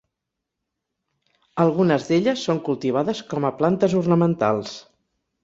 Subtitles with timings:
[1.63, 4.75] Algunes d'elles són cultivades com a plantes ornamentals.